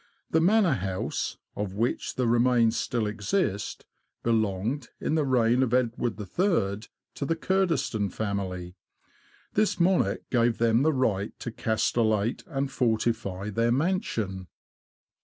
The 0.31 0.41
manor 0.41 0.73
house, 0.73 1.37
of 1.55 1.75
which 1.75 2.15
the 2.15 2.25
remains 2.25 2.75
still 2.75 3.05
exist, 3.05 3.85
belonged, 4.23 4.89
in 4.99 5.13
the 5.13 5.23
reign 5.27 5.61
of 5.61 5.75
Edward 5.75 6.19
III., 6.19 6.89
to 7.13 7.23
the 7.23 7.35
Kerdiston 7.35 8.09
family. 8.09 8.73
This 9.53 9.79
monarch 9.79 10.27
gave 10.31 10.57
them 10.57 10.81
the 10.81 10.91
right 10.91 11.37
to 11.41 11.51
castellate 11.51 12.43
and 12.47 12.71
fortify 12.71 13.51
their 13.51 13.71
mansion. 13.71 14.47